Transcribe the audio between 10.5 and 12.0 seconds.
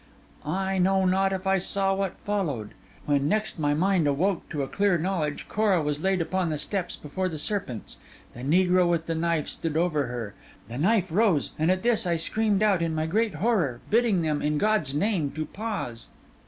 the knife rose; and at